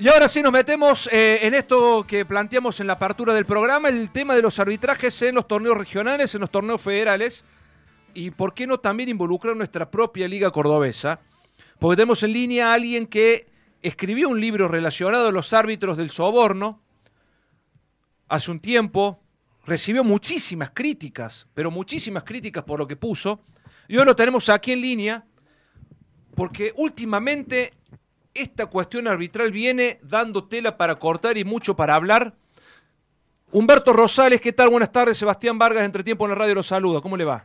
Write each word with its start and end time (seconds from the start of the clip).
Y 0.00 0.08
ahora 0.08 0.28
sí 0.28 0.40
nos 0.40 0.50
metemos 0.50 1.10
eh, 1.12 1.40
en 1.42 1.52
esto 1.52 2.06
que 2.08 2.24
planteamos 2.24 2.80
en 2.80 2.86
la 2.86 2.94
apertura 2.94 3.34
del 3.34 3.44
programa, 3.44 3.90
el 3.90 4.10
tema 4.10 4.34
de 4.34 4.40
los 4.40 4.58
arbitrajes 4.58 5.20
en 5.20 5.34
los 5.34 5.46
torneos 5.46 5.76
regionales, 5.76 6.34
en 6.34 6.40
los 6.40 6.50
torneos 6.50 6.80
federales, 6.80 7.44
y 8.14 8.30
por 8.30 8.54
qué 8.54 8.66
no 8.66 8.80
también 8.80 9.10
involucrar 9.10 9.54
nuestra 9.54 9.90
propia 9.90 10.26
liga 10.26 10.50
cordobesa, 10.52 11.20
porque 11.78 11.96
tenemos 11.96 12.22
en 12.22 12.32
línea 12.32 12.70
a 12.70 12.72
alguien 12.72 13.06
que 13.06 13.50
escribió 13.82 14.30
un 14.30 14.40
libro 14.40 14.68
relacionado 14.68 15.28
a 15.28 15.32
los 15.32 15.52
árbitros 15.52 15.98
del 15.98 16.08
soborno 16.08 16.80
hace 18.26 18.50
un 18.50 18.60
tiempo, 18.60 19.20
recibió 19.66 20.02
muchísimas 20.02 20.70
críticas, 20.70 21.46
pero 21.52 21.70
muchísimas 21.70 22.24
críticas 22.24 22.64
por 22.64 22.78
lo 22.78 22.86
que 22.86 22.96
puso, 22.96 23.42
y 23.86 23.98
hoy 23.98 24.06
lo 24.06 24.16
tenemos 24.16 24.48
aquí 24.48 24.72
en 24.72 24.80
línea, 24.80 25.24
porque 26.34 26.72
últimamente 26.76 27.74
esta 28.34 28.66
cuestión 28.66 29.08
arbitral 29.08 29.50
viene 29.50 29.98
dando 30.02 30.44
tela 30.44 30.76
para 30.76 30.96
cortar 30.96 31.36
y 31.36 31.44
mucho 31.44 31.74
para 31.74 31.94
hablar. 31.94 32.34
Humberto 33.52 33.92
Rosales, 33.92 34.40
¿qué 34.40 34.52
tal? 34.52 34.68
Buenas 34.68 34.92
tardes. 34.92 35.18
Sebastián 35.18 35.58
Vargas, 35.58 35.84
Entre 35.84 36.04
Tiempo 36.04 36.24
en 36.24 36.30
la 36.30 36.36
Radio, 36.36 36.54
los 36.54 36.66
saluda. 36.66 37.00
¿Cómo 37.00 37.16
le 37.16 37.24
va? 37.24 37.44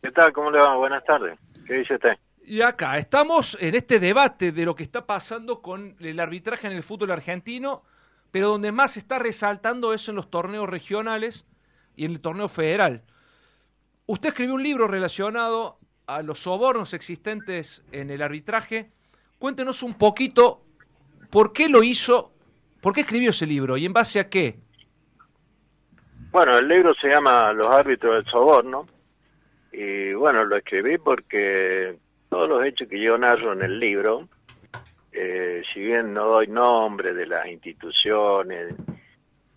¿Qué 0.00 0.10
tal? 0.10 0.32
¿Cómo 0.32 0.50
le 0.50 0.58
va? 0.58 0.76
Buenas 0.76 1.04
tardes. 1.04 1.38
¿Qué 1.66 1.74
dice 1.74 1.94
usted? 1.94 2.16
Y 2.46 2.60
acá 2.60 2.98
estamos 2.98 3.56
en 3.60 3.74
este 3.74 3.98
debate 3.98 4.52
de 4.52 4.64
lo 4.64 4.76
que 4.76 4.82
está 4.82 5.06
pasando 5.06 5.62
con 5.62 5.96
el 5.98 6.20
arbitraje 6.20 6.66
en 6.66 6.74
el 6.74 6.82
fútbol 6.82 7.10
argentino, 7.10 7.82
pero 8.30 8.48
donde 8.48 8.70
más 8.70 8.92
se 8.92 9.00
está 9.00 9.18
resaltando 9.18 9.94
es 9.94 10.08
en 10.08 10.14
los 10.14 10.30
torneos 10.30 10.68
regionales 10.68 11.46
y 11.96 12.04
en 12.04 12.12
el 12.12 12.20
torneo 12.20 12.48
federal. 12.48 13.02
Usted 14.06 14.28
escribió 14.28 14.54
un 14.54 14.62
libro 14.62 14.86
relacionado 14.86 15.78
a 16.06 16.20
los 16.22 16.40
sobornos 16.40 16.92
existentes 16.92 17.82
en 17.90 18.10
el 18.10 18.20
arbitraje 18.20 18.92
Cuéntenos 19.38 19.82
un 19.82 19.94
poquito 19.94 20.62
por 21.30 21.52
qué 21.52 21.68
lo 21.68 21.82
hizo, 21.82 22.32
por 22.80 22.94
qué 22.94 23.02
escribió 23.02 23.30
ese 23.30 23.46
libro 23.46 23.76
y 23.76 23.86
en 23.86 23.92
base 23.92 24.20
a 24.20 24.28
qué. 24.28 24.58
Bueno, 26.30 26.58
el 26.58 26.66
libro 26.66 26.94
se 26.94 27.08
llama 27.08 27.52
Los 27.52 27.68
árbitros 27.68 28.14
del 28.14 28.30
soborno 28.30 28.86
y 29.72 30.12
bueno, 30.14 30.44
lo 30.44 30.56
escribí 30.56 30.98
porque 30.98 31.96
todos 32.28 32.48
los 32.48 32.64
hechos 32.64 32.88
que 32.88 33.00
yo 33.00 33.16
narro 33.18 33.52
en 33.52 33.62
el 33.62 33.78
libro, 33.78 34.28
eh, 35.12 35.62
si 35.72 35.80
bien 35.80 36.12
no 36.12 36.26
doy 36.26 36.46
nombre 36.46 37.14
de 37.14 37.26
las 37.26 37.46
instituciones, 37.46 38.74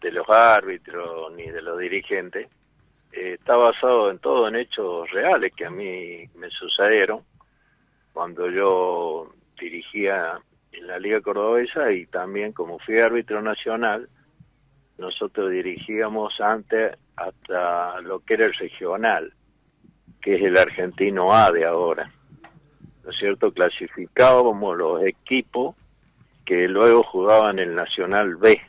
de 0.02 0.12
los 0.12 0.30
árbitros 0.30 1.34
ni 1.34 1.50
de 1.50 1.62
los 1.62 1.80
dirigentes, 1.80 2.48
eh, 3.12 3.38
está 3.40 3.56
basado 3.56 4.12
en 4.12 4.20
todo 4.20 4.48
en 4.48 4.56
hechos 4.56 5.10
reales 5.12 5.54
que 5.56 5.66
a 5.66 5.70
mí 5.70 6.30
me 6.36 6.50
sucedieron 6.50 7.22
cuando 8.14 8.50
yo 8.50 9.34
dirigía 9.60 10.40
en 10.72 10.88
la 10.88 11.00
Liga 11.00 11.22
Cordobesa 11.22 11.92
y 11.92 12.06
también 12.06 12.54
como 12.54 12.80
fui 12.80 13.00
árbitro 13.00 13.42
nacional, 13.42 14.10
nosotros 14.98 15.52
dirigíamos 15.52 16.40
antes 16.42 16.98
hasta 17.16 18.02
lo 18.02 18.20
que 18.20 18.36
era 18.36 18.46
el 18.46 18.54
regional, 18.54 19.34
que 20.22 20.36
es 20.36 20.42
el 20.44 20.58
argentino 20.58 21.34
A 21.34 21.52
de 21.52 21.66
ahora. 21.66 22.12
¿No 23.04 23.12
es 23.12 23.18
cierto? 23.18 23.52
Clasificábamos 23.52 24.78
los 24.78 25.04
equipos 25.04 25.76
que 26.46 26.68
luego 26.68 27.04
jugaban 27.04 27.60
el 27.60 27.76
Nacional 27.76 28.36
B. 28.36 28.60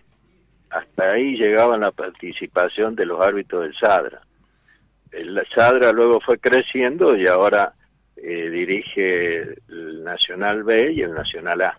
Hasta 0.70 1.12
ahí 1.12 1.36
llegaba 1.36 1.78
la 1.78 1.92
participación 1.92 2.94
de 2.94 3.06
los 3.06 3.20
árbitros 3.20 3.62
del 3.62 3.74
Sadra. 3.76 4.20
El 5.10 5.40
Sadra 5.54 5.92
luego 5.92 6.20
fue 6.20 6.38
creciendo 6.38 7.16
y 7.16 7.26
ahora 7.26 7.74
eh, 8.22 8.50
dirige 8.50 9.54
el 9.68 10.02
Nacional 10.02 10.64
B 10.64 10.92
y 10.92 11.02
el 11.02 11.14
Nacional 11.14 11.62
A. 11.62 11.78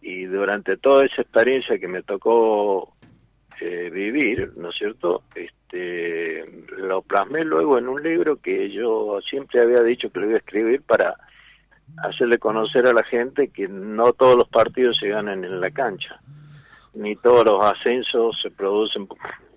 Y 0.00 0.24
durante 0.24 0.76
toda 0.76 1.04
esa 1.04 1.22
experiencia 1.22 1.78
que 1.78 1.88
me 1.88 2.02
tocó 2.02 2.96
eh, 3.60 3.90
vivir, 3.92 4.52
¿no 4.56 4.70
es 4.70 4.76
cierto? 4.76 5.22
Este, 5.34 6.44
lo 6.76 7.02
plasmé 7.02 7.44
luego 7.44 7.78
en 7.78 7.88
un 7.88 8.02
libro 8.02 8.36
que 8.36 8.70
yo 8.70 9.18
siempre 9.28 9.62
había 9.62 9.82
dicho 9.82 10.10
que 10.10 10.20
lo 10.20 10.26
iba 10.26 10.34
a 10.34 10.38
escribir 10.38 10.82
para 10.82 11.16
hacerle 11.98 12.38
conocer 12.38 12.86
a 12.86 12.92
la 12.92 13.02
gente 13.04 13.48
que 13.48 13.68
no 13.68 14.12
todos 14.12 14.36
los 14.36 14.48
partidos 14.48 14.98
se 14.98 15.08
ganan 15.08 15.44
en 15.44 15.60
la 15.60 15.70
cancha, 15.70 16.20
ni 16.94 17.16
todos 17.16 17.44
los 17.44 17.64
ascensos 17.64 18.40
se 18.42 18.50
producen 18.50 19.08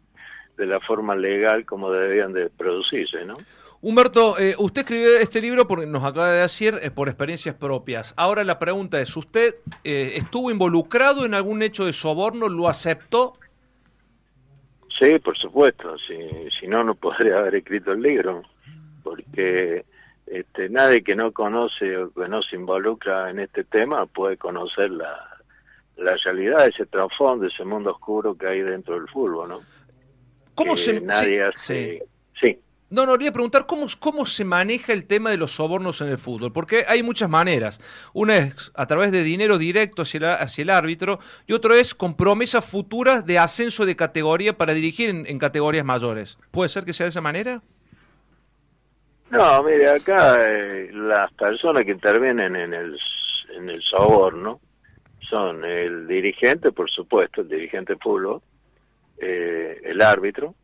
de 0.58 0.66
la 0.66 0.80
forma 0.80 1.16
legal 1.16 1.66
como 1.66 1.92
debían 1.92 2.34
de 2.34 2.50
producirse, 2.50 3.26
¿no? 3.26 3.38
Humberto, 3.82 4.38
eh, 4.38 4.56
usted 4.58 4.82
escribió 4.82 5.18
este 5.20 5.40
libro 5.40 5.66
porque 5.66 5.86
nos 5.86 6.04
acaba 6.04 6.32
de 6.32 6.42
decir 6.42 6.78
eh, 6.82 6.92
por 6.92 7.08
experiencias 7.08 7.56
propias. 7.56 8.14
Ahora 8.18 8.44
la 8.44 8.60
pregunta 8.60 9.00
es, 9.00 9.16
¿usted 9.16 9.56
eh, 9.86 10.14
estuvo 10.16 10.52
involucrado 10.52 11.26
en 11.26 11.34
algún 11.34 11.62
hecho 11.62 11.86
de 11.86 11.94
soborno? 11.94 12.50
¿Lo 12.50 12.68
aceptó? 12.68 13.38
Sí, 15.00 15.18
por 15.20 15.38
supuesto. 15.38 15.98
Si, 15.98 16.18
si 16.60 16.68
no, 16.68 16.84
no 16.84 16.94
podría 16.96 17.40
haber 17.40 17.56
escrito 17.56 17.94
el 17.94 18.02
libro. 18.02 18.44
Porque 19.02 19.86
este, 20.28 20.68
nadie 20.70 21.02
que 21.02 21.16
no 21.16 21.32
conoce 21.32 21.96
o 21.96 22.12
que 22.12 22.28
no 22.28 22.42
se 22.42 22.58
involucra 22.58 23.30
en 23.30 23.40
este 23.40 23.64
tema 23.64 24.06
puede 24.08 24.36
conocer 24.36 24.92
la, 24.92 25.38
la 25.96 26.18
realidad, 26.18 26.68
ese 26.68 26.86
trasfondo, 26.86 27.48
ese 27.48 27.64
mundo 27.64 27.92
oscuro 27.92 28.38
que 28.38 28.46
hay 28.46 28.62
dentro 28.62 28.96
del 28.96 29.08
fútbol, 29.08 29.48
¿no? 29.48 29.62
¿Cómo 30.54 30.76
se... 30.76 31.00
Nadie 31.00 31.44
hace... 31.44 32.04
sí. 32.42 32.60
No, 32.92 33.06
no, 33.06 33.12
quería 33.14 33.32
preguntar 33.32 33.68
cómo, 33.68 33.86
cómo 34.00 34.26
se 34.26 34.44
maneja 34.44 34.94
el 34.94 35.06
tema 35.06 35.30
de 35.30 35.38
los 35.38 35.52
sobornos 35.52 36.02
en 36.02 36.08
el 36.08 36.18
fútbol, 36.18 36.52
porque 36.52 36.86
hay 36.88 37.04
muchas 37.04 37.30
maneras. 37.30 37.80
Una 38.14 38.38
es 38.38 38.72
a 38.74 38.88
través 38.88 39.12
de 39.12 39.22
dinero 39.24 39.60
directo 39.60 40.02
hacia, 40.02 40.34
hacia 40.34 40.64
el 40.64 40.72
árbitro 40.72 41.20
y 41.46 41.54
otro 41.54 41.76
es 41.76 41.94
con 41.94 42.16
promesas 42.16 42.66
futuras 42.66 43.26
de 43.28 43.38
ascenso 43.38 43.86
de 43.86 43.96
categoría 43.96 44.58
para 44.58 44.74
dirigir 44.74 45.10
en, 45.10 45.40
categorías 45.40 45.86
mayores. 45.86 46.40
¿Puede 46.50 46.70
ser 46.70 46.84
que 46.84 46.94
sea 46.94 47.06
de 47.06 47.12
esa 47.12 47.22
manera? 47.22 47.62
No, 49.30 49.62
mire, 49.62 49.88
acá 49.88 50.40
eh, 50.42 50.90
las 50.92 51.32
personas 51.34 51.86
que 51.86 51.92
intervienen 51.92 52.56
en 52.56 52.74
el, 52.74 53.00
en 53.56 53.70
el 53.70 53.82
soborno 53.84 54.60
son 55.20 55.64
el 55.64 56.08
dirigente, 56.08 56.72
por 56.72 56.90
supuesto, 56.90 57.42
el 57.42 57.50
dirigente 57.50 57.96
fútbol, 57.98 58.42
eh, 59.20 59.80
el 59.84 60.02
árbitro, 60.02 60.56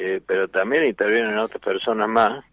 eh, 0.00 0.20
pero 0.24 0.46
también 0.46 0.86
intervienen 0.86 1.36
otras 1.38 1.60
personas 1.60 2.08
más, 2.08 2.44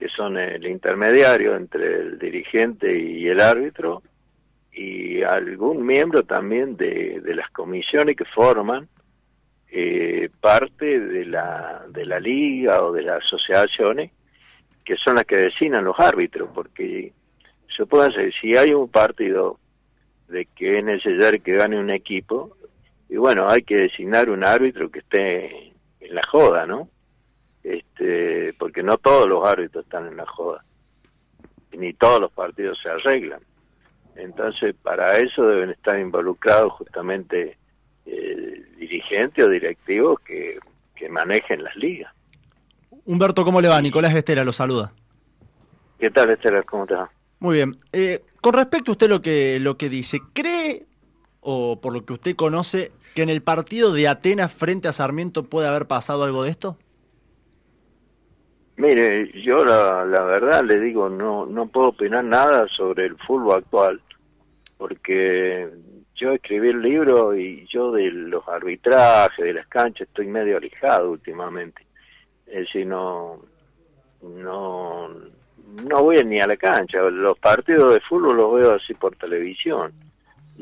que 0.00 0.08
son 0.08 0.36
el 0.36 0.66
intermediario 0.66 1.54
entre 1.54 2.00
el 2.00 2.18
dirigente 2.18 2.98
y 2.98 3.28
el 3.28 3.40
árbitro, 3.40 4.02
y 4.72 5.22
algún 5.22 5.86
miembro 5.86 6.24
también 6.24 6.76
de, 6.76 7.20
de 7.20 7.34
las 7.36 7.50
comisiones 7.50 8.16
que 8.16 8.24
forman 8.24 8.88
eh, 9.70 10.28
parte 10.40 10.98
de 10.98 11.24
la, 11.24 11.84
de 11.88 12.04
la 12.04 12.18
liga 12.18 12.82
o 12.82 12.90
de 12.90 13.02
las 13.02 13.24
asociaciones, 13.24 14.10
que 14.84 14.96
son 14.96 15.14
las 15.14 15.24
que 15.24 15.36
designan 15.36 15.84
los 15.84 16.00
árbitros, 16.00 16.50
porque 16.52 17.12
supónganse, 17.68 18.32
si 18.32 18.56
hay 18.56 18.74
un 18.74 18.88
partido 18.88 19.60
de 20.26 20.46
que 20.46 20.78
es 20.78 20.84
necesario 20.84 21.40
que 21.42 21.54
gane 21.54 21.78
un 21.78 21.90
equipo, 21.90 22.56
y 23.08 23.18
bueno, 23.18 23.48
hay 23.48 23.62
que 23.62 23.76
designar 23.76 24.30
un 24.30 24.42
árbitro 24.42 24.90
que 24.90 24.98
esté 24.98 25.72
en 26.12 26.16
la 26.16 26.22
joda, 26.30 26.66
¿no? 26.66 26.88
Este, 27.64 28.52
porque 28.58 28.82
no 28.82 28.98
todos 28.98 29.26
los 29.26 29.46
árbitros 29.46 29.84
están 29.84 30.06
en 30.06 30.16
la 30.18 30.26
joda, 30.26 30.62
ni 31.72 31.94
todos 31.94 32.20
los 32.20 32.30
partidos 32.32 32.78
se 32.82 32.90
arreglan. 32.90 33.40
Entonces, 34.16 34.74
para 34.82 35.16
eso 35.18 35.46
deben 35.46 35.70
estar 35.70 35.98
involucrados 35.98 36.72
justamente 36.74 37.56
eh, 38.04 38.62
dirigentes 38.76 39.42
o 39.42 39.48
directivos 39.48 40.20
que, 40.20 40.58
que 40.94 41.08
manejen 41.08 41.64
las 41.64 41.74
ligas. 41.76 42.12
Humberto, 43.06 43.42
¿cómo 43.44 43.62
le 43.62 43.68
va? 43.68 43.80
Nicolás 43.80 44.14
Estera 44.14 44.44
lo 44.44 44.52
saluda. 44.52 44.92
¿Qué 45.98 46.10
tal, 46.10 46.30
Estela? 46.30 46.62
¿Cómo 46.62 46.86
te 46.86 46.94
va? 46.94 47.10
Muy 47.38 47.56
bien. 47.56 47.78
Eh, 47.92 48.22
con 48.40 48.52
respecto 48.52 48.90
a 48.90 48.92
usted 48.92 49.08
lo 49.08 49.22
que, 49.22 49.58
lo 49.60 49.78
que 49.78 49.88
dice, 49.88 50.20
¿cree 50.34 50.84
o 51.42 51.80
por 51.80 51.92
lo 51.92 52.06
que 52.06 52.14
usted 52.14 52.36
conoce, 52.36 52.92
que 53.14 53.22
en 53.22 53.28
el 53.28 53.42
partido 53.42 53.92
de 53.92 54.08
Atenas 54.08 54.52
frente 54.52 54.88
a 54.88 54.92
Sarmiento 54.92 55.44
puede 55.44 55.68
haber 55.68 55.86
pasado 55.86 56.24
algo 56.24 56.44
de 56.44 56.50
esto? 56.50 56.78
Mire, 58.76 59.30
yo 59.42 59.64
la, 59.64 60.04
la 60.04 60.22
verdad 60.22 60.64
le 60.64 60.80
digo, 60.80 61.08
no, 61.08 61.44
no 61.44 61.66
puedo 61.66 61.88
opinar 61.88 62.24
nada 62.24 62.66
sobre 62.68 63.06
el 63.06 63.16
fútbol 63.18 63.58
actual, 63.58 64.00
porque 64.78 65.68
yo 66.14 66.32
escribí 66.32 66.68
el 66.68 66.80
libro 66.80 67.34
y 67.36 67.66
yo 67.66 67.90
de 67.90 68.10
los 68.10 68.46
arbitrajes, 68.48 69.44
de 69.44 69.52
las 69.52 69.66
canchas, 69.66 70.08
estoy 70.08 70.28
medio 70.28 70.56
alejado 70.56 71.10
últimamente. 71.10 71.84
Es 72.46 72.66
decir, 72.66 72.86
no, 72.86 73.40
no, 74.22 75.08
no 75.08 76.02
voy 76.02 76.24
ni 76.24 76.40
a 76.40 76.46
la 76.46 76.56
cancha. 76.56 77.02
Los 77.02 77.38
partidos 77.38 77.94
de 77.94 78.00
fútbol 78.00 78.36
los 78.36 78.54
veo 78.54 78.74
así 78.74 78.94
por 78.94 79.16
televisión 79.16 79.92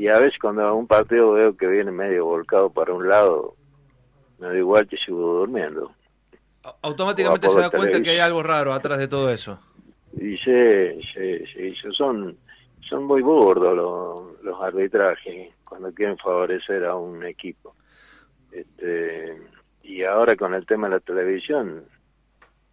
y 0.00 0.08
a 0.08 0.18
veces 0.18 0.38
cuando 0.40 0.74
un 0.74 0.86
partido 0.86 1.32
veo 1.32 1.54
que 1.54 1.66
viene 1.66 1.90
medio 1.90 2.24
volcado 2.24 2.70
para 2.70 2.94
un 2.94 3.06
lado, 3.06 3.54
me 4.38 4.46
da 4.46 4.56
igual 4.56 4.88
que 4.88 4.96
sigo 4.96 5.40
durmiendo. 5.40 5.92
Automáticamente 6.80 7.50
se 7.50 7.60
da 7.60 7.68
cuenta 7.68 8.00
que 8.00 8.08
hay 8.08 8.18
algo 8.18 8.42
raro 8.42 8.72
atrás 8.72 8.98
de 8.98 9.08
todo 9.08 9.30
eso. 9.30 9.60
Y 10.14 10.38
sí, 10.38 11.02
sí, 11.12 11.44
sí, 11.52 11.74
son, 11.92 12.34
son 12.88 13.04
muy 13.04 13.20
burdos 13.20 13.76
los, 13.76 14.42
los 14.42 14.62
arbitrajes. 14.62 15.52
cuando 15.64 15.92
quieren 15.92 16.16
favorecer 16.16 16.86
a 16.86 16.96
un 16.96 17.22
equipo. 17.22 17.76
Este, 18.52 19.36
y 19.82 20.02
ahora 20.02 20.34
con 20.34 20.54
el 20.54 20.64
tema 20.64 20.88
de 20.88 20.94
la 20.94 21.00
televisión, 21.00 21.84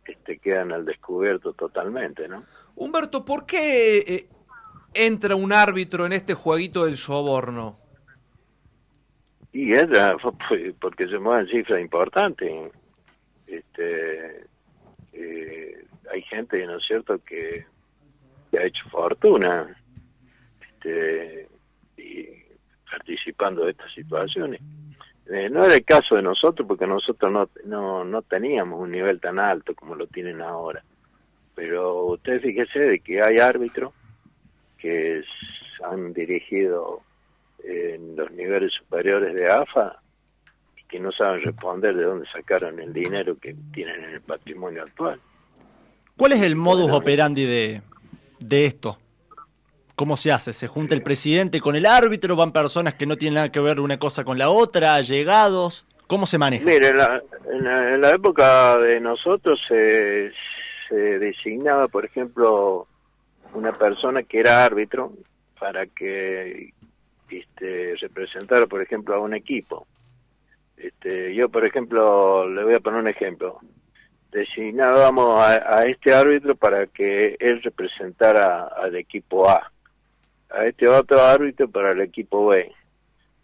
este, 0.06 0.38
quedan 0.38 0.72
al 0.72 0.86
descubierto 0.86 1.52
totalmente, 1.52 2.30
¿no? 2.30 2.46
Humberto, 2.78 3.26
¿por 3.26 3.46
qué 3.46 3.98
eh, 3.98 4.30
entra 5.06 5.36
un 5.36 5.54
árbitro 5.54 6.06
en 6.06 6.14
este 6.14 6.34
jueguito 6.34 6.86
del 6.86 6.98
soborno? 6.98 7.78
Y 9.54 9.74
entra 9.74 10.16
porque 10.80 11.08
se 11.08 11.18
mueven 11.18 11.48
cifras 11.48 11.82
importantes. 11.82 12.72
Este, 13.48 14.46
eh, 15.14 15.86
hay 16.12 16.22
gente, 16.24 16.66
¿no 16.66 16.78
es 16.78 16.86
cierto?, 16.86 17.20
que, 17.24 17.66
ha 18.58 18.64
hecho 18.64 18.90
fortuna 18.90 19.68
este, 20.62 21.48
y 21.98 22.28
participando 22.90 23.66
de 23.66 23.72
estas 23.72 23.94
situaciones. 23.94 24.62
Eh, 25.30 25.50
no 25.50 25.66
era 25.66 25.76
el 25.76 25.84
caso 25.84 26.16
de 26.16 26.22
nosotros, 26.22 26.68
porque 26.68 26.88
nosotros 26.88 27.32
no, 27.32 27.50
no, 27.66 28.04
no 28.04 28.22
teníamos 28.22 28.80
un 28.80 28.92
nivel 28.92 29.20
tan 29.20 29.38
alto 29.38 29.76
como 29.76 29.96
lo 29.96 30.08
tienen 30.08 30.42
ahora. 30.42 30.84
Pero 31.54 32.06
usted 32.06 32.42
fíjese 32.42 32.80
de 32.80 33.00
que 33.00 33.22
hay 33.22 33.40
árbitros 33.40 33.94
que 34.78 35.24
han 35.84 36.14
dirigido 36.14 37.02
en 37.64 38.16
los 38.16 38.32
niveles 38.32 38.74
superiores 38.74 39.34
de 39.36 39.50
AFA 39.50 40.00
y 40.78 40.84
que 40.88 41.00
no 41.00 41.12
saben 41.12 41.42
responder 41.42 41.96
de 41.96 42.04
dónde 42.04 42.28
sacaron 42.32 42.80
el 42.80 42.94
dinero 42.94 43.38
que 43.40 43.56
tienen 43.74 44.04
en 44.04 44.12
el 44.12 44.22
patrimonio 44.22 44.84
actual. 44.84 45.20
¿Cuál 46.16 46.32
es 46.32 46.42
el 46.42 46.56
modus 46.56 46.92
operandi 46.92 47.46
de, 47.46 47.82
de 48.40 48.66
esto? 48.66 48.98
¿Cómo 49.96 50.16
se 50.16 50.32
hace? 50.32 50.54
¿Se 50.54 50.68
junta 50.68 50.94
el 50.94 51.02
presidente 51.02 51.60
con 51.60 51.76
el 51.76 51.86
árbitro? 51.86 52.36
¿Van 52.36 52.52
personas 52.52 52.94
que 52.94 53.08
no 53.08 53.18
tienen 53.18 53.36
nada 53.36 53.52
que 53.52 53.60
ver 53.60 53.80
una 53.80 53.98
cosa 53.98 54.24
con 54.24 54.38
la 54.38 54.50
otra? 54.50 55.02
¿Llegados? 55.02 55.88
¿Cómo 56.08 56.26
se 56.26 56.38
maneja? 56.38 56.66
Mire, 56.66 56.90
en 56.90 58.02
la, 58.02 58.12
época 58.12 58.78
de 58.78 59.00
nosotros 59.00 59.60
se, 59.68 60.32
designaba, 60.92 61.88
por 61.88 62.06
ejemplo, 62.06 62.88
una 63.58 63.74
persona 63.74 64.24
que 64.24 64.40
era 64.40 64.64
árbitro 64.64 65.14
para 65.60 65.86
que 65.88 66.74
este, 67.30 67.96
representara, 68.00 68.68
por 68.68 68.82
ejemplo, 68.82 69.16
a 69.16 69.20
un 69.20 69.34
equipo. 69.34 69.88
Este, 70.78 71.34
yo, 71.34 71.50
por 71.50 71.66
ejemplo, 71.66 72.48
le 72.50 72.64
voy 72.64 72.74
a 72.76 72.80
poner 72.80 73.00
un 73.00 73.08
ejemplo. 73.08 73.60
Designábamos 74.32 75.40
a 75.42 75.86
este 75.86 76.14
árbitro 76.14 76.56
para 76.56 76.88
que 76.88 77.38
él 77.40 77.62
representara 77.64 78.66
al 78.66 78.96
equipo 78.96 79.50
A 79.50 79.72
a 80.50 80.66
este 80.66 80.88
otro 80.88 81.22
árbitro 81.22 81.70
para 81.70 81.92
el 81.92 82.02
equipo 82.02 82.48
B. 82.48 82.72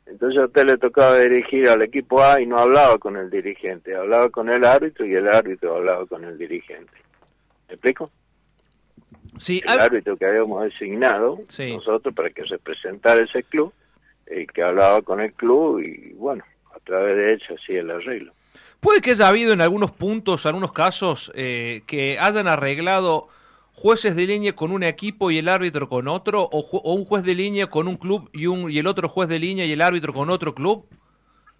Entonces 0.05 0.41
a 0.41 0.45
usted 0.45 0.65
le 0.65 0.77
tocaba 0.77 1.17
dirigir 1.19 1.69
al 1.69 1.81
equipo 1.81 2.21
A 2.21 2.41
y 2.41 2.45
no 2.45 2.57
hablaba 2.57 2.97
con 2.97 3.17
el 3.17 3.29
dirigente, 3.29 3.95
hablaba 3.95 4.29
con 4.29 4.49
el 4.49 4.65
árbitro 4.65 5.05
y 5.05 5.15
el 5.15 5.27
árbitro 5.27 5.77
hablaba 5.77 6.05
con 6.05 6.23
el 6.23 6.37
dirigente. 6.37 6.93
¿Me 7.67 7.75
explico? 7.75 8.11
Sí, 9.37 9.61
el 9.65 9.79
árbitro 9.79 10.15
que 10.17 10.25
habíamos 10.25 10.63
designado 10.63 11.39
nosotros 11.57 12.13
para 12.13 12.29
que 12.29 12.43
representara 12.43 13.21
ese 13.21 13.43
club, 13.43 13.73
y 14.29 14.47
que 14.47 14.63
hablaba 14.63 15.01
con 15.01 15.19
el 15.19 15.33
club 15.33 15.79
y 15.79 16.13
bueno, 16.13 16.43
a 16.73 16.79
través 16.79 17.15
de 17.15 17.33
él 17.33 17.41
se 17.45 17.55
hacía 17.55 17.81
el 17.81 17.91
arreglo. 17.91 18.33
Puede 18.79 19.01
que 19.01 19.11
haya 19.11 19.29
habido 19.29 19.53
en 19.53 19.61
algunos 19.61 19.91
puntos, 19.91 20.45
algunos 20.45 20.73
casos, 20.73 21.31
eh, 21.35 21.83
que 21.87 22.19
hayan 22.19 22.47
arreglado 22.47 23.29
jueces 23.71 24.15
de 24.15 24.27
línea 24.27 24.53
con 24.53 24.71
un 24.71 24.83
equipo 24.83 25.31
y 25.31 25.37
el 25.37 25.47
árbitro 25.47 25.89
con 25.89 26.07
otro, 26.07 26.49
o, 26.51 26.93
un 26.93 27.05
juez 27.05 27.23
de 27.23 27.35
línea 27.35 27.67
con 27.67 27.87
un 27.87 27.97
club 27.97 28.29
y, 28.33 28.47
un, 28.47 28.69
y 28.69 28.79
el 28.79 28.87
otro 28.87 29.09
juez 29.09 29.29
de 29.29 29.39
línea 29.39 29.65
y 29.65 29.71
el 29.71 29.81
árbitro 29.81 30.13
con 30.13 30.29
otro 30.29 30.53
club? 30.53 30.85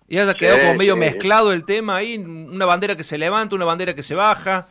Y 0.07 0.17
haya 0.17 0.33
quedado 0.33 0.59
como 0.59 0.75
medio 0.75 0.97
mezclado 0.97 1.53
el 1.53 1.65
tema 1.65 1.95
ahí, 1.95 2.17
una 2.17 2.65
bandera 2.65 2.95
que 2.95 3.03
se 3.03 3.17
levanta, 3.17 3.55
una 3.55 3.65
bandera 3.65 3.95
que 3.95 4.03
se 4.03 4.15
baja. 4.15 4.67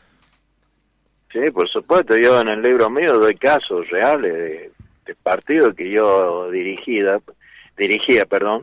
Sí, 1.32 1.50
por 1.50 1.68
supuesto, 1.68 2.16
yo 2.16 2.40
en 2.40 2.48
el 2.48 2.62
libro 2.62 2.90
mío 2.90 3.18
doy 3.18 3.34
casos 3.36 3.88
reales 3.88 4.32
de, 4.32 4.70
de 5.06 5.14
partidos 5.22 5.74
que 5.74 5.90
yo 5.90 6.50
dirigida, 6.50 7.20
dirigía, 7.76 8.26
perdón, 8.26 8.62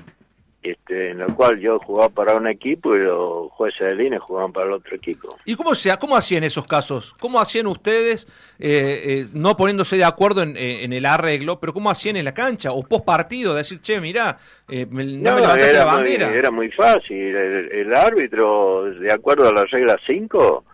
este, 0.62 1.12
en 1.12 1.22
el 1.22 1.34
cual 1.36 1.58
yo 1.60 1.80
jugaba 1.80 2.10
para 2.10 2.36
un 2.36 2.46
equipo 2.46 2.94
y 2.94 3.00
los 3.00 3.50
jueces 3.52 3.80
de 3.80 3.96
línea 3.96 4.20
jugaban 4.20 4.52
para 4.52 4.68
el 4.68 4.74
otro 4.74 4.94
equipo. 4.94 5.38
¿Y 5.46 5.56
cómo, 5.56 5.74
sea, 5.74 5.96
cómo 5.98 6.18
hacían 6.18 6.44
esos 6.44 6.66
casos? 6.66 7.16
¿Cómo 7.18 7.40
hacían 7.40 7.66
ustedes, 7.68 8.28
eh, 8.60 9.02
eh, 9.06 9.28
no 9.32 9.56
poniéndose 9.56 9.96
de 9.96 10.04
acuerdo 10.04 10.44
eh, 10.44 10.84
en, 10.84 10.92
el 10.92 11.06
arreglo, 11.06 11.62
pero 11.62 11.74
cómo 11.74 11.90
hacían 11.90 12.18
en 12.18 12.26
la 12.26 12.34
cancha 12.34 12.74
o 12.74 12.84
post 12.84 13.06
partido? 13.06 13.56
Decir, 13.56 13.80
che, 13.80 14.02
mirá, 14.02 14.38
no, 14.68 14.86
me 14.92 15.06
levantaste 15.06 15.74
la 15.74 15.86
bandera. 15.86 16.36
era 16.36 16.52
muy 16.52 16.70
fácil. 16.72 17.18
El, 17.18 17.96
árbitro, 17.96 18.92
de 18.92 19.12
acuerdo 19.14 19.48
a 19.48 19.54
la 19.54 19.64
regla 19.64 19.98
5 20.06 20.66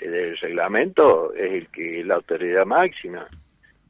del 0.00 0.36
reglamento, 0.36 1.32
es 1.34 1.52
el 1.52 1.68
que 1.68 2.04
la 2.04 2.16
autoridad 2.16 2.66
máxima. 2.66 3.26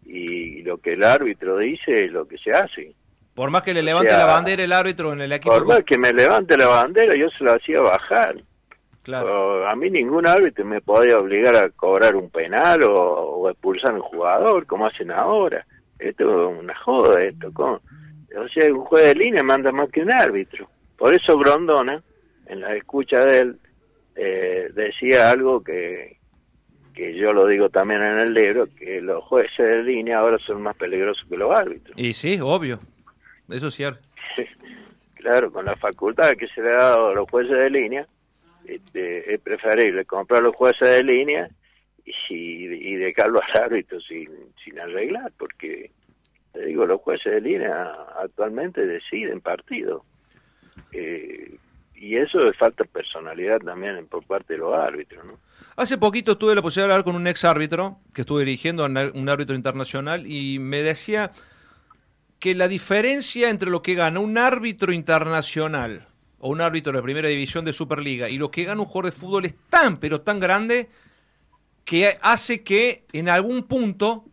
Y 0.05 0.63
lo 0.63 0.79
que 0.79 0.95
el 0.95 1.05
árbitro 1.05 1.59
dice 1.59 2.07
es 2.07 2.13
lo 2.13 2.27
que 2.27 2.39
se 2.39 2.53
hace. 2.53 2.95
Por 3.35 3.51
más 3.51 3.63
que 3.63 3.75
le 3.75 3.83
levante 3.83 4.11
la 4.11 4.27
bandera 4.27 4.65
el 4.65 4.73
árbitro 4.73 5.13
en 5.13 5.21
el 5.21 5.33
equipo. 5.33 5.55
Por 5.55 5.67
más 5.67 5.85
que 5.85 5.97
me 5.97 6.13
levante 6.13 6.57
la 6.57 6.67
bandera, 6.67 7.15
yo 7.15 7.29
se 7.31 7.45
la 7.45 7.55
hacía 7.55 7.81
bajar. 7.81 8.37
Claro. 9.05 9.67
a 9.67 9.75
mí 9.75 9.89
ningún 9.89 10.27
árbitro 10.27 10.67
me 10.67 10.83
podía 10.83 11.19
obligar 11.19 11.57
a 11.57 11.71
cobrar 11.71 12.15
un 12.15 12.29
penal 12.29 12.83
o, 12.83 13.49
expulsar 13.49 13.93
a 13.93 13.95
un 13.95 14.01
jugador, 14.01 14.67
como 14.67 14.87
hacen 14.87 15.11
ahora. 15.11 15.65
Esto 15.99 16.51
es 16.51 16.59
una 16.59 16.75
joda, 16.75 17.23
esto. 17.23 17.49
O 17.57 18.49
sea, 18.53 18.73
un 18.73 18.85
juez 18.85 19.07
de 19.07 19.15
línea 19.15 19.43
manda 19.43 19.73
más 19.73 19.89
que 19.91 20.03
un 20.03 20.13
árbitro. 20.13 20.69
Por 20.97 21.15
eso 21.15 21.39
Grondona, 21.39 22.03
en 22.47 22.61
la 22.61 22.75
escucha 22.75 23.25
de 23.25 23.39
él, 23.39 23.59
eh, 24.21 24.71
decía 24.75 25.31
algo 25.31 25.63
que, 25.63 26.19
que 26.93 27.15
yo 27.15 27.33
lo 27.33 27.47
digo 27.47 27.71
también 27.71 28.03
en 28.03 28.19
el 28.19 28.35
libro, 28.35 28.67
que 28.75 29.01
los 29.01 29.23
jueces 29.25 29.57
de 29.57 29.83
línea 29.85 30.19
ahora 30.19 30.39
son 30.41 30.61
más 30.61 30.77
peligrosos 30.77 31.25
que 31.29 31.37
los 31.37 31.57
árbitros. 31.57 31.97
Y 31.97 32.13
sí, 32.13 32.41
obvio 32.43 32.81
eso 33.49 33.69
es 33.69 33.75
cierto. 33.75 34.03
claro, 35.15 35.53
con 35.53 35.65
la 35.65 35.77
facultad 35.77 36.33
que 36.33 36.49
se 36.49 36.61
le 36.61 36.71
ha 36.71 36.75
dado 36.75 37.09
a 37.09 37.15
los 37.15 37.31
jueces 37.31 37.57
de 37.57 37.71
línea, 37.71 38.07
este, 38.67 39.33
es 39.33 39.41
preferible 39.41 40.05
comprar 40.05 40.43
los 40.43 40.55
jueces 40.55 40.89
de 40.89 41.05
línea 41.05 41.49
y, 42.05 42.15
y 42.35 42.97
dejarlo 42.97 43.41
al 43.41 43.63
árbitro 43.63 44.01
sin, 44.01 44.31
sin 44.65 44.79
arreglar, 44.81 45.33
porque, 45.39 45.93
te 46.53 46.67
digo, 46.67 46.85
los 46.87 47.01
jueces 47.01 47.35
de 47.35 47.41
línea 47.41 47.93
actualmente 48.21 48.85
deciden 48.85 49.41
partido. 49.41 50.05
Eh, 50.93 51.57
y 52.01 52.17
eso 52.17 52.49
es 52.49 52.57
falta 52.57 52.85
de 52.85 52.89
personalidad 52.89 53.59
también 53.61 54.07
por 54.07 54.25
parte 54.25 54.55
de 54.55 54.61
los 54.61 54.75
árbitros, 54.75 55.25
¿no? 55.25 55.39
Hace 55.77 55.97
poquito 55.97 56.37
tuve 56.37 56.55
la 56.55 56.63
posibilidad 56.63 56.89
de 56.89 56.93
hablar 56.95 57.05
con 57.05 57.15
un 57.15 57.27
ex 57.27 57.45
árbitro 57.45 57.99
que 58.13 58.23
estuve 58.23 58.45
dirigiendo, 58.45 58.85
un 58.85 59.29
árbitro 59.29 59.55
internacional, 59.55 60.27
y 60.27 60.59
me 60.59 60.83
decía 60.83 61.31
que 62.41 62.55
la 62.55 62.67
diferencia 62.67 63.49
entre 63.49 63.71
lo 63.71 63.83
que 63.83 63.95
gana 63.95 64.21
un 64.21 64.39
árbitro 64.39 64.93
internacional 64.93 66.07
o 66.41 66.49
un 66.51 66.61
árbitro 66.61 66.93
de 66.93 67.03
primera 67.03 67.29
división 67.29 67.65
de 67.65 67.73
Superliga 67.73 68.29
y 68.29 68.39
lo 68.39 68.51
que 68.51 68.65
gana 68.65 68.81
un 68.81 68.87
jugador 68.87 69.13
de 69.13 69.19
fútbol 69.21 69.45
es 69.45 69.55
tan, 69.71 69.99
pero 69.99 70.21
tan 70.21 70.41
grande 70.41 70.89
que 71.85 72.19
hace 72.23 72.63
que 72.63 73.05
en 73.13 73.29
algún 73.29 73.65
punto 73.65 74.25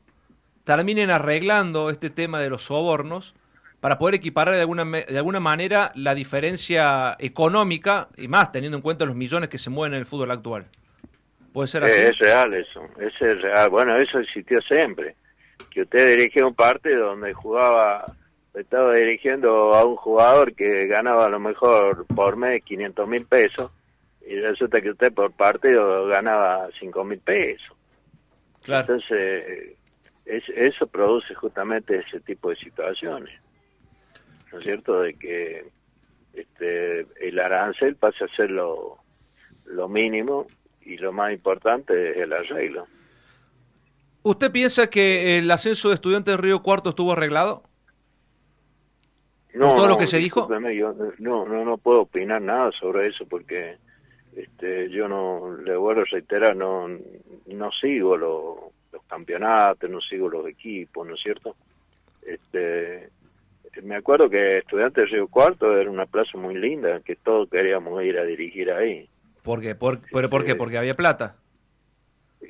terminen 0.64 1.10
arreglando 1.10 1.90
este 1.90 2.10
tema 2.10 2.40
de 2.40 2.50
los 2.50 2.64
sobornos 2.64 3.36
para 3.86 4.00
poder 4.00 4.16
equiparar 4.16 4.56
de 4.56 4.62
alguna, 4.62 4.84
de 4.84 5.16
alguna 5.16 5.40
manera 5.40 5.92
la 5.94 6.16
diferencia 6.16 7.16
económica 7.20 8.10
y 8.18 8.28
más 8.28 8.52
teniendo 8.52 8.78
en 8.78 8.82
cuenta 8.82 9.06
los 9.06 9.16
millones 9.16 9.48
que 9.48 9.60
se 9.60 9.70
mueven 9.70 9.94
en 9.94 10.00
el 10.00 10.08
fútbol 10.08 10.32
actual. 10.32 10.66
¿Puede 11.54 11.68
ser 11.68 11.84
así? 11.84 11.94
es 11.94 12.18
real 12.18 12.52
eso, 12.56 12.82
es 12.98 13.20
real. 13.20 13.70
Bueno, 13.70 13.96
eso 13.98 14.18
existió 14.18 14.60
siempre 14.64 15.16
que 15.70 15.84
usted 15.84 16.18
dirigía 16.18 16.48
un 16.48 16.56
partido 16.56 17.10
donde 17.10 17.36
jugaba, 17.36 18.12
estaba 18.56 18.96
dirigiendo 18.96 19.76
a 19.76 19.86
un 19.86 19.98
jugador 19.98 20.56
que 20.56 20.88
ganaba 20.88 21.28
a 21.28 21.30
lo 21.30 21.40
mejor 21.40 22.08
por 22.08 22.38
mes 22.38 22.64
500 22.64 23.08
mil 23.08 23.28
pesos 23.28 23.70
y 24.26 24.36
resulta 24.40 24.82
que 24.82 24.90
usted 24.90 25.14
por 25.14 25.32
partido 25.34 26.08
ganaba 26.08 26.70
5 26.80 27.04
mil 27.04 27.20
pesos. 27.20 27.78
Entonces, 28.66 29.76
eso 30.26 30.88
produce 30.88 31.36
justamente 31.36 32.00
ese 32.00 32.20
tipo 32.22 32.50
de 32.50 32.56
situaciones. 32.56 33.45
¿No 34.56 34.60
es 34.60 34.66
cierto? 34.66 35.02
De 35.02 35.16
que 35.16 35.66
este, 36.34 37.06
el 37.20 37.40
arancel 37.40 37.98
pasa 37.98 38.24
a 38.24 38.36
ser 38.38 38.52
lo, 38.52 39.00
lo 39.66 39.90
mínimo 39.90 40.48
y 40.82 40.96
lo 40.96 41.12
más 41.12 41.34
importante 41.34 42.12
es 42.12 42.18
el 42.20 42.32
arreglo. 42.32 42.88
¿Usted 44.24 44.52
piensa 44.52 44.88
que 44.90 45.38
el 45.40 45.52
ascenso 45.52 45.90
de 45.90 45.96
estudiantes 45.96 46.38
de 46.38 46.42
Río 46.42 46.64
Cuarto 46.64 46.92
estuvo 46.92 47.12
arreglado? 47.12 47.64
No, 49.54 49.76
todo 49.76 49.88
lo 49.88 49.98
que 49.98 50.08
se 50.08 50.20
dijo. 50.20 50.48
no, 51.20 51.46
no, 51.46 51.66
no 51.66 51.78
puedo 51.78 52.04
opinar 52.04 52.42
nada 52.42 52.72
sobre 52.80 53.08
eso 53.08 53.26
porque 53.26 53.76
este, 54.38 54.90
yo 54.90 55.10
no, 55.10 55.58
le 55.66 55.76
vuelvo 55.76 56.02
a 56.02 56.06
reiterar, 56.06 56.56
no, 56.56 56.88
no 57.46 57.72
sigo 57.74 58.16
los 58.16 59.04
campeonatos, 59.08 59.90
no 59.90 60.00
sigo 60.00 60.30
los 60.30 60.48
equipos, 60.48 61.06
¿no 61.06 61.16
es 61.16 61.22
cierto? 61.22 61.58
Este, 62.22 63.10
me 63.86 63.96
acuerdo 63.96 64.30
que 64.30 64.58
Estudiantes 64.58 65.06
de 65.06 65.12
Río 65.12 65.28
Cuarto 65.28 65.78
era 65.78 65.90
una 65.90 66.06
plaza 66.06 66.38
muy 66.38 66.56
linda, 66.56 67.00
que 67.02 67.16
todos 67.16 67.50
queríamos 67.50 68.04
ir 68.04 68.18
a 68.18 68.24
dirigir 68.24 68.72
ahí. 68.72 69.08
¿Por 69.44 69.62
qué? 69.62 69.76
¿Por, 69.76 70.00
pero 70.12 70.30
¿por 70.30 70.44
qué? 70.44 70.56
¿Porque 70.56 70.78
había 70.78 70.96
plata? 70.96 71.36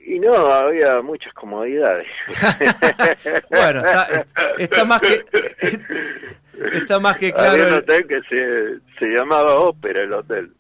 Y 0.06 0.20
no, 0.20 0.34
había 0.34 1.01
muchas 1.01 1.34
comodidades. 1.34 2.08
bueno, 3.50 3.80
está, 3.86 4.25
está, 4.58 4.86
más 4.86 5.01
que 5.01 5.25
está 6.74 7.00
más 7.00 7.18
que 7.18 7.34
claro. 7.34 7.51
Había 7.51 7.68
un 7.68 7.74
hotel 7.74 8.08
que 8.08 8.22
se, 8.24 8.80
se 9.00 9.06
llamaba 9.13 9.56
Ópera, 9.56 10.04
el 10.04 10.13
hotel. 10.13 10.51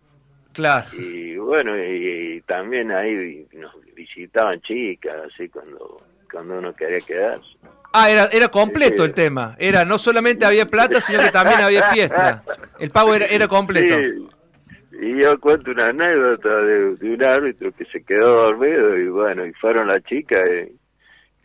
Claro. 0.51 0.87
Y 0.93 1.37
bueno, 1.37 1.77
y, 1.77 2.41
también 2.45 2.91
ahí 2.91 3.45
nos 3.53 3.73
visitaban 3.93 4.61
chicas, 4.61 5.15
así 5.31 5.49
cuando, 5.49 6.01
cuando 6.31 6.59
uno 6.59 6.73
quería 6.73 7.01
quedarse. 7.01 7.57
Ah, 7.97 8.09
era, 8.09 8.25
era 8.25 8.49
completo 8.49 9.05
el 9.05 9.13
tema. 9.13 9.55
Era 9.57 9.85
no 9.85 9.97
solamente 9.97 10.45
había 10.45 10.65
plata, 10.65 10.99
sino 10.99 11.21
que 11.21 11.31
también 11.31 11.61
había 11.61 11.83
fiesta. 11.91 12.43
El 12.77 12.89
pago 12.89 13.15
era, 13.15 13.25
era 13.25 13.47
completo. 13.47 13.95
Y 15.01 15.21
yo 15.21 15.39
cuento 15.39 15.71
una 15.71 15.87
anécdota 15.87 16.61
de, 16.61 16.97
un 17.01 17.23
árbitro 17.23 17.71
que 17.73 17.85
se 17.85 18.03
quedó 18.03 18.47
dormido 18.47 18.97
y 18.97 19.07
bueno, 19.07 19.45
y 19.45 19.53
fueron 19.53 19.87
las 19.87 20.03
chicas 20.03 20.43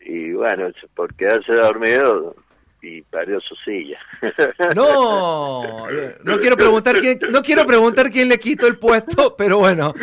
y, 0.03 0.13
y 0.13 0.33
bueno, 0.33 0.71
por 0.93 1.13
quedarse 1.15 1.53
dormido 1.53 2.35
y 2.81 3.01
perdió 3.03 3.39
su 3.39 3.55
silla. 3.63 3.99
No, 4.75 5.87
no 6.23 6.39
quiero 6.39 6.55
preguntar 6.55 6.99
quién, 6.99 7.19
no 7.29 7.41
quiero 7.41 7.65
preguntar 7.65 8.09
quién 8.09 8.29
le 8.29 8.39
quitó 8.39 8.67
el 8.67 8.77
puesto, 8.77 9.35
pero 9.35 9.59
bueno, 9.59 9.93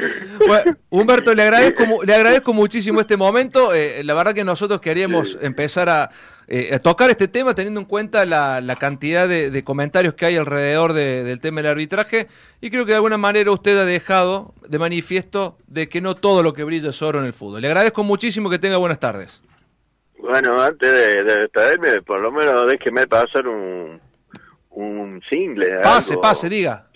Humberto 0.91 1.35
le 1.35 1.43
agradezco, 1.43 2.05
le 2.05 2.15
agradezco 2.15 2.53
muchísimo 2.53 3.01
este 3.01 3.17
momento. 3.17 3.73
Eh, 3.73 4.03
la 4.05 4.15
verdad 4.15 4.35
que 4.35 4.45
nosotros 4.45 4.81
queríamos 4.81 5.39
empezar 5.41 6.11
eh, 6.49 6.75
a, 6.75 6.79
tocar 6.81 7.11
este 7.11 7.29
tema 7.29 7.55
teniendo 7.55 7.81
en 7.81 7.87
cuenta 7.87 8.27
la, 8.27 8.77
cantidad 8.79 9.29
de, 9.29 9.65
comentarios 9.65 10.15
que 10.15 10.27
hay 10.27 10.37
alrededor 10.37 10.93
del 10.93 11.41
tema 11.41 11.63
del 11.63 11.71
arbitraje 11.71 12.29
y 12.61 12.71
creo 12.71 12.85
que 12.85 12.93
de 12.93 12.97
alguna 12.97 13.19
manera 13.19 13.51
usted 13.51 13.79
ha 13.79 13.85
dejado 13.87 14.55
de 14.69 14.79
manifiesto 14.79 15.57
de 15.67 15.89
que 15.89 16.01
no 16.01 16.15
todo 16.17 16.43
lo 16.43 16.53
que 16.53 16.65
brilla 16.65 16.91
es 16.91 17.01
oro 17.01 17.21
en 17.21 17.27
el 17.27 17.33
fútbol. 17.33 17.63
Le 17.63 17.69
agradezco 17.69 18.05
muchísimo 18.05 18.51
que 18.51 18.59
tenga 18.59 18.77
buenas 18.77 19.01
tardes. 19.01 19.43
Bueno, 20.29 20.61
antes 20.61 20.93
de, 20.93 21.25
despedirme, 21.25 22.03
por 22.03 22.21
lo 22.21 22.31
menos 22.31 22.71
déjeme 22.71 23.07
pasar 23.07 23.49
un, 23.49 23.99
un 24.69 25.23
single. 25.27 25.81
Pase, 25.81 26.19
pase, 26.19 26.51
diga. 26.51 26.87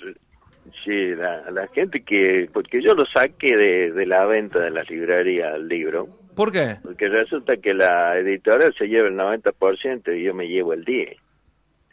Sí, 0.84 1.14
la, 1.14 1.50
la 1.50 1.66
gente 1.68 2.02
que... 2.02 2.50
Porque 2.52 2.82
yo 2.82 2.94
lo 2.94 3.06
saqué 3.06 3.56
de, 3.56 3.92
de 3.92 4.04
la 4.04 4.26
venta 4.26 4.58
de 4.58 4.70
la 4.70 4.82
librería 4.82 5.54
el 5.54 5.66
libro. 5.66 6.08
¿Por 6.34 6.52
qué? 6.52 6.76
Porque 6.82 7.08
resulta 7.08 7.56
que 7.56 7.72
la 7.72 8.18
editorial 8.18 8.74
se 8.76 8.86
lleva 8.88 9.08
el 9.08 9.16
90% 9.16 10.14
y 10.14 10.24
yo 10.24 10.34
me 10.34 10.48
llevo 10.48 10.74
el 10.74 10.84
10%. 10.84 11.16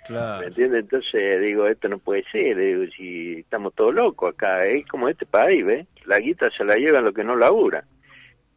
Claro. 0.07 0.41
¿Me 0.41 0.47
entiendes? 0.47 0.81
Entonces 0.81 1.39
digo, 1.39 1.67
esto 1.67 1.87
no 1.87 1.99
puede 1.99 2.25
ser, 2.31 2.57
digo, 2.57 2.83
si 2.97 3.39
estamos 3.39 3.73
todos 3.75 3.93
locos 3.93 4.33
acá, 4.33 4.65
es 4.65 4.85
como 4.87 5.07
este 5.07 5.25
país, 5.25 5.63
¿ves? 5.63 5.87
La 6.05 6.19
guita 6.19 6.49
se 6.49 6.65
la 6.65 6.75
llevan 6.75 7.05
lo 7.05 7.13
que 7.13 7.23
no 7.23 7.37
labura. 7.37 7.85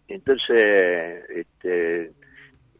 Entonces, 0.09 1.25
este, 1.29 2.13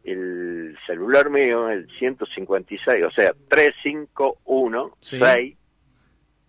el 0.03 0.77
celular 0.85 1.29
mío, 1.29 1.69
el 1.69 1.87
156, 1.97 3.03
o 3.03 3.11
sea, 3.11 3.33
351 3.49 4.97
6 5.01 5.55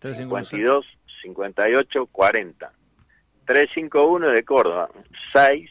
52 0.00 0.86
58 1.22 2.06
40. 2.06 2.72
351 3.46 4.32
de 4.32 4.44
Córdoba, 4.44 4.88
6 5.32 5.70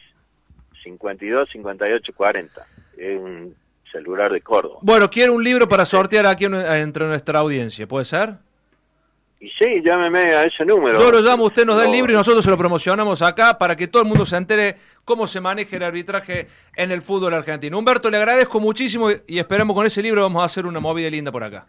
52 0.82 1.48
58 1.50 2.12
40. 2.14 2.66
Es 2.96 3.20
un 3.20 3.54
celular 3.90 4.32
de 4.32 4.40
Córdoba. 4.40 4.78
Bueno, 4.82 5.10
quiero 5.10 5.34
un 5.34 5.44
libro 5.44 5.68
para 5.68 5.84
sortear 5.84 6.26
aquí 6.26 6.46
entre 6.46 7.06
nuestra 7.06 7.40
audiencia, 7.40 7.86
¿puede 7.86 8.04
ser? 8.04 8.34
Y 9.44 9.50
sí, 9.50 9.82
llámeme 9.84 10.20
a 10.20 10.44
ese 10.44 10.64
número. 10.64 10.98
Yo 10.98 11.12
lo 11.12 11.20
llamo, 11.20 11.44
usted 11.44 11.66
nos 11.66 11.76
da 11.76 11.84
el 11.84 11.92
libro 11.92 12.10
y 12.10 12.14
nosotros 12.14 12.42
se 12.42 12.50
lo 12.50 12.56
promocionamos 12.56 13.20
acá 13.20 13.58
para 13.58 13.76
que 13.76 13.86
todo 13.86 14.00
el 14.00 14.08
mundo 14.08 14.24
se 14.24 14.38
entere 14.38 14.76
cómo 15.04 15.26
se 15.26 15.38
maneja 15.38 15.76
el 15.76 15.82
arbitraje 15.82 16.46
en 16.74 16.90
el 16.90 17.02
fútbol 17.02 17.34
argentino. 17.34 17.78
Humberto, 17.78 18.10
le 18.10 18.16
agradezco 18.16 18.58
muchísimo 18.58 19.10
y 19.26 19.38
esperamos 19.38 19.76
con 19.76 19.84
ese 19.84 20.00
libro 20.00 20.22
vamos 20.22 20.40
a 20.40 20.46
hacer 20.46 20.64
una 20.64 20.80
movida 20.80 21.10
linda 21.10 21.30
por 21.30 21.44
acá. 21.44 21.66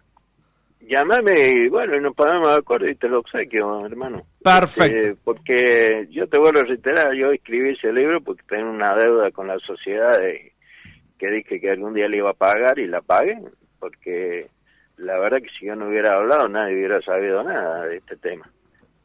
Llámame 0.88 1.50
y 1.50 1.67
bueno, 1.67 2.00
nos 2.00 2.15
ponemos 2.15 2.48
de 2.48 2.55
acuerdo 2.55 2.88
y 2.88 2.96
te 2.96 3.10
lo 3.10 3.20
obsequio, 3.20 3.86
hermano. 3.86 4.25
Perfecto. 4.41 4.98
Este, 4.98 5.15
porque 5.22 6.08
yo 6.12 6.29
te 6.29 6.39
vuelvo 6.39 6.62
a 6.62 6.63
reiterar, 6.63 7.13
yo 7.13 7.34
escribí 7.34 7.72
ese 7.72 7.91
libro 7.91 8.22
porque 8.22 8.44
tengo 8.48 8.70
una 8.70 8.96
deuda 8.96 9.32
con 9.32 9.48
la 9.48 9.60
sociedad 9.60 10.17
que 11.20 11.29
dije 11.29 11.60
que 11.60 11.72
algún 11.72 11.94
día 11.94 12.08
le 12.08 12.17
iba 12.17 12.29
a 12.29 12.36
pagar 12.36 12.79
y 12.79 12.88
la 12.88 13.01
pagué, 13.01 13.38
porque 13.79 14.48
la 14.98 15.18
verdad 15.20 15.42
que 15.42 15.50
si 15.60 15.66
yo 15.66 15.75
no 15.75 15.88
hubiera 15.88 16.16
hablado 16.16 16.48
nadie 16.48 16.75
hubiera 16.75 17.02
sabido 17.02 17.44
nada 17.44 17.86
de 17.86 17.98
este 17.98 18.16
tema. 18.16 18.50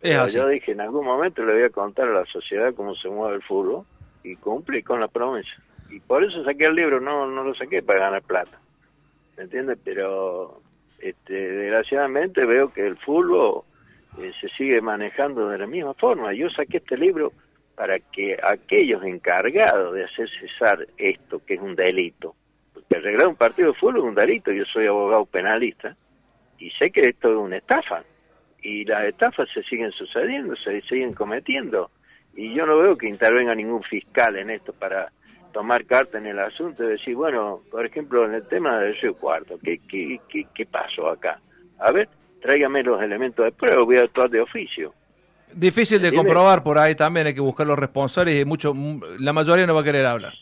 Yo 0.02 0.48
dije, 0.48 0.72
en 0.72 0.80
algún 0.80 1.04
momento 1.04 1.44
le 1.44 1.52
voy 1.52 1.62
a 1.64 1.70
contar 1.70 2.08
a 2.08 2.20
la 2.20 2.26
sociedad 2.26 2.74
cómo 2.74 2.94
se 2.94 3.08
mueve 3.08 3.36
el 3.36 3.42
fútbol 3.42 3.84
y 4.22 4.36
cumplí 4.36 4.82
con 4.82 5.00
la 5.00 5.08
promesa. 5.08 5.50
Y 5.90 6.00
por 6.00 6.24
eso 6.24 6.42
saqué 6.44 6.66
el 6.66 6.74
libro, 6.74 7.00
no 7.00 7.26
no 7.26 7.44
lo 7.44 7.54
saqué 7.54 7.82
para 7.82 8.00
ganar 8.00 8.22
plata. 8.22 8.58
¿Me 9.36 9.42
entiendes? 9.42 9.78
Pero 9.84 10.62
este, 11.00 11.34
desgraciadamente 11.34 12.44
veo 12.46 12.72
que 12.72 12.86
el 12.86 12.96
fútbol 12.96 13.64
eh, 14.18 14.32
se 14.40 14.48
sigue 14.50 14.80
manejando 14.80 15.48
de 15.48 15.58
la 15.58 15.66
misma 15.66 15.94
forma. 15.94 16.32
Yo 16.32 16.48
saqué 16.50 16.78
este 16.78 16.96
libro 16.96 17.32
para 17.74 17.98
que 17.98 18.38
aquellos 18.42 19.02
encargados 19.04 19.94
de 19.94 20.04
hacer 20.04 20.28
cesar 20.40 20.86
esto, 20.98 21.42
que 21.44 21.54
es 21.54 21.60
un 21.60 21.74
delito, 21.74 22.34
porque 22.90 23.06
arreglar 23.06 23.28
un 23.28 23.36
partido 23.36 23.68
de 23.68 23.78
fútbol 23.78 23.98
es 23.98 24.02
un 24.02 24.14
delito, 24.16 24.50
yo 24.50 24.64
soy 24.64 24.86
abogado 24.86 25.24
penalista, 25.24 25.96
y 26.58 26.70
sé 26.72 26.90
que 26.90 27.02
esto 27.02 27.30
es 27.30 27.36
una 27.36 27.58
estafa, 27.58 28.02
y 28.62 28.84
las 28.84 29.04
estafas 29.06 29.48
se 29.54 29.62
siguen 29.62 29.92
sucediendo, 29.92 30.56
se 30.56 30.80
siguen 30.82 31.14
cometiendo, 31.14 31.90
y 32.34 32.52
yo 32.52 32.66
no 32.66 32.78
veo 32.78 32.96
que 32.96 33.08
intervenga 33.08 33.54
ningún 33.54 33.82
fiscal 33.84 34.36
en 34.36 34.50
esto 34.50 34.72
para 34.72 35.12
tomar 35.52 35.84
carta 35.84 36.18
en 36.18 36.26
el 36.26 36.38
asunto 36.40 36.84
y 36.84 36.88
decir, 36.88 37.14
bueno, 37.14 37.60
por 37.70 37.86
ejemplo, 37.86 38.24
en 38.24 38.34
el 38.34 38.46
tema 38.48 38.78
del 38.80 38.96
Río 38.96 39.14
Cuarto, 39.14 39.58
¿qué, 39.62 39.80
qué, 39.88 40.20
qué, 40.28 40.46
qué 40.52 40.66
pasó 40.66 41.08
acá? 41.08 41.40
A 41.78 41.92
ver, 41.92 42.08
tráigame 42.42 42.82
los 42.82 43.00
elementos 43.00 43.44
de 43.44 43.52
prueba, 43.52 43.84
voy 43.84 43.96
a 43.98 44.02
actuar 44.02 44.30
de 44.30 44.40
oficio. 44.40 44.94
Difícil 45.52 46.02
de 46.02 46.12
comprobar 46.12 46.62
por 46.62 46.78
ahí 46.78 46.94
también, 46.94 47.28
hay 47.28 47.34
que 47.34 47.40
buscar 47.40 47.66
los 47.66 47.78
responsables 47.78 48.40
y 48.40 48.44
mucho, 48.44 48.74
la 49.18 49.32
mayoría 49.32 49.66
no 49.66 49.74
va 49.74 49.80
a 49.80 49.84
querer 49.84 50.06
hablar. 50.06 50.32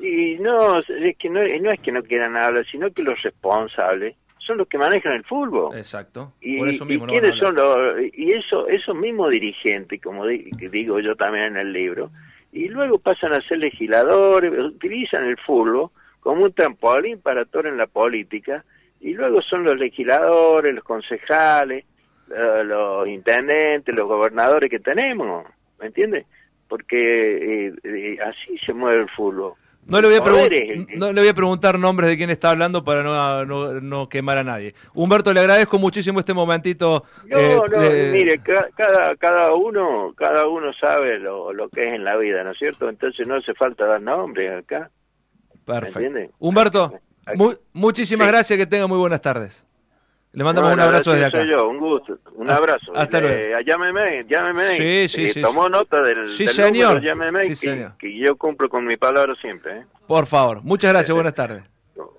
Y 0.00 0.36
no, 0.38 0.78
es 0.80 1.16
que 1.16 1.30
no, 1.30 1.40
no 1.40 1.70
es 1.70 1.80
que 1.80 1.92
no 1.92 2.02
quieran 2.02 2.36
hablar, 2.36 2.66
sino 2.66 2.90
que 2.90 3.02
los 3.02 3.22
responsables 3.22 4.16
son 4.46 4.58
los 4.58 4.68
que 4.68 4.78
manejan 4.78 5.12
el 5.12 5.24
fútbol. 5.24 5.76
Exacto. 5.76 6.32
Y, 6.40 6.58
por 6.58 6.68
eso 6.68 6.84
mismo 6.84 7.06
y 7.12 7.38
son 7.38 7.56
los, 7.56 8.00
y 8.12 8.32
eso, 8.32 8.68
esos 8.68 8.94
mismos 8.94 9.30
dirigentes, 9.30 10.00
como 10.00 10.24
digo 10.26 11.00
yo 11.00 11.16
también 11.16 11.46
en 11.46 11.56
el 11.56 11.72
libro, 11.72 12.10
y 12.52 12.68
luego 12.68 12.98
pasan 12.98 13.32
a 13.34 13.40
ser 13.42 13.58
legisladores, 13.58 14.52
utilizan 14.58 15.24
el 15.24 15.36
fútbol 15.38 15.90
como 16.20 16.44
un 16.44 16.52
trampolín 16.52 17.20
para 17.20 17.44
todo 17.44 17.66
en 17.66 17.76
la 17.76 17.86
política, 17.86 18.64
y 19.00 19.14
luego 19.14 19.42
son 19.42 19.64
los 19.64 19.76
legisladores, 19.76 20.74
los 20.74 20.84
concejales, 20.84 21.84
los 22.28 23.06
intendentes, 23.08 23.94
los 23.94 24.08
gobernadores 24.08 24.70
que 24.70 24.80
tenemos, 24.80 25.46
¿me 25.78 25.86
entiendes? 25.86 26.26
Porque 26.68 27.66
eh, 27.66 27.74
eh, 27.84 28.18
así 28.20 28.58
se 28.58 28.72
mueve 28.72 29.02
el 29.02 29.10
fútbol. 29.10 29.54
No 29.86 30.00
le, 30.00 30.08
voy 30.08 30.16
a 30.16 30.96
no 30.96 31.12
le 31.12 31.20
voy 31.20 31.28
a 31.28 31.34
preguntar 31.34 31.78
nombres 31.78 32.10
de 32.10 32.16
quién 32.16 32.30
está 32.30 32.50
hablando 32.50 32.82
para 32.82 33.04
no, 33.04 33.80
no, 33.80 34.08
quemar 34.08 34.38
a 34.38 34.42
nadie. 34.42 34.74
Humberto, 34.94 35.32
le 35.32 35.38
agradezco 35.38 35.78
muchísimo 35.78 36.18
este 36.18 36.34
momentito. 36.34 37.04
No, 37.26 37.38
eh, 37.38 37.56
no, 37.56 38.12
mire, 38.12 38.40
cada, 38.76 39.14
cada 39.14 39.54
uno 39.54 40.12
cada 40.16 40.48
uno 40.48 40.72
sabe 40.72 41.20
lo, 41.20 41.52
lo 41.52 41.68
que 41.68 41.86
es 41.88 41.94
en 41.94 42.02
la 42.02 42.16
vida, 42.16 42.42
¿no 42.42 42.50
es 42.50 42.58
cierto? 42.58 42.88
Entonces 42.88 43.28
no 43.28 43.36
hace 43.36 43.54
falta 43.54 43.86
dar 43.86 44.02
nombres 44.02 44.64
acá. 44.64 44.90
Perfecto. 45.64 46.32
Humberto, 46.40 47.00
muchísimas 47.72 48.26
gracias, 48.26 48.58
que 48.58 48.66
tenga 48.66 48.88
muy 48.88 48.98
buenas 48.98 49.20
tardes. 49.20 49.64
Le 50.36 50.44
mandamos 50.44 50.74
un 50.74 50.80
abrazo 50.80 51.12
desde 51.12 51.24
acá. 51.24 51.38
Soy 51.38 51.48
yo, 51.48 51.66
un 51.66 51.78
gusto, 51.78 52.18
un 52.34 52.50
ah, 52.50 52.56
abrazo. 52.56 52.94
Hasta 52.94 53.20
luego. 53.22 53.34
Eh, 53.34 53.64
llámeme, 53.64 54.26
llámeme. 54.28 54.76
Sí, 54.76 55.08
sí, 55.08 55.24
eh, 55.24 55.32
sí. 55.32 55.40
Tomó 55.40 55.66
nota 55.70 56.02
del, 56.02 56.28
sí, 56.28 56.46
señor. 56.46 57.00
llámeme, 57.00 57.46
sí, 57.46 57.54
señor. 57.54 57.92
que, 57.98 58.14
yo 58.18 58.36
cumplo 58.36 58.68
con 58.68 58.84
mi 58.84 58.98
palabra 58.98 59.34
siempre. 59.40 59.78
¿eh? 59.78 59.86
Por 60.06 60.26
favor, 60.26 60.62
muchas 60.62 60.92
gracias, 60.92 61.14
buenas 61.14 61.34
tardes. 61.34 61.62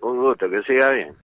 Un 0.02 0.18
gusto, 0.18 0.50
que 0.50 0.64
siga 0.64 0.90
bien. 0.90 1.16